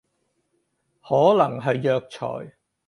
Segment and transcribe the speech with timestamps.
[1.03, 2.55] 可能係藥材